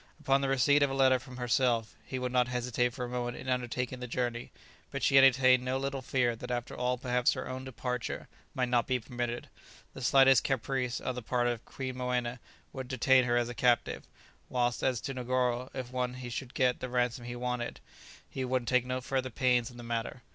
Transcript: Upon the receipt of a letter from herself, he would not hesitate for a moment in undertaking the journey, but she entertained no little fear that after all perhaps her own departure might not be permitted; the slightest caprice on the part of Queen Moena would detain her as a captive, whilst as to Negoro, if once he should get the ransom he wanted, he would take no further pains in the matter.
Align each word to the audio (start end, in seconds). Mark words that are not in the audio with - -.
Upon 0.19 0.41
the 0.41 0.49
receipt 0.49 0.81
of 0.81 0.89
a 0.89 0.95
letter 0.95 1.19
from 1.19 1.37
herself, 1.37 1.95
he 2.03 2.17
would 2.17 2.31
not 2.31 2.47
hesitate 2.47 2.91
for 2.91 3.05
a 3.05 3.07
moment 3.07 3.37
in 3.37 3.47
undertaking 3.47 3.99
the 3.99 4.07
journey, 4.07 4.49
but 4.89 5.03
she 5.03 5.15
entertained 5.15 5.63
no 5.63 5.77
little 5.77 6.01
fear 6.01 6.35
that 6.37 6.49
after 6.49 6.75
all 6.75 6.97
perhaps 6.97 7.33
her 7.33 7.47
own 7.47 7.63
departure 7.63 8.27
might 8.55 8.69
not 8.69 8.87
be 8.87 8.99
permitted; 8.99 9.47
the 9.93 10.01
slightest 10.01 10.43
caprice 10.43 10.99
on 10.99 11.13
the 11.13 11.21
part 11.21 11.45
of 11.45 11.63
Queen 11.65 11.97
Moena 11.97 12.39
would 12.73 12.87
detain 12.87 13.25
her 13.25 13.37
as 13.37 13.47
a 13.47 13.53
captive, 13.53 14.03
whilst 14.49 14.81
as 14.81 15.01
to 15.01 15.13
Negoro, 15.13 15.69
if 15.71 15.91
once 15.91 16.17
he 16.17 16.31
should 16.31 16.55
get 16.55 16.79
the 16.79 16.89
ransom 16.89 17.25
he 17.25 17.35
wanted, 17.35 17.79
he 18.27 18.43
would 18.43 18.65
take 18.65 18.87
no 18.87 19.01
further 19.01 19.29
pains 19.29 19.69
in 19.69 19.77
the 19.77 19.83
matter. 19.83 20.23